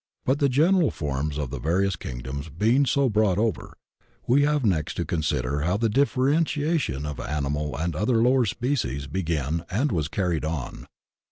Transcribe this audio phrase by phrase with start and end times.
[0.25, 3.77] But the general forms of the various kingdoms being so brou^t over,
[4.25, 9.05] we have next to con sider how the differentiation of animal and other lower species
[9.05, 10.87] began and was carried on.